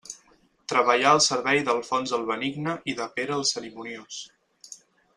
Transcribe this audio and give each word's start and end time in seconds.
Treballà 0.71 1.11
al 1.17 1.21
servei 1.25 1.61
d'Alfons 1.69 2.15
el 2.19 2.25
Benigne 2.31 2.75
i 2.95 2.99
de 3.03 3.09
Pere 3.19 3.39
el 3.39 3.49
Cerimoniós. 3.55 4.21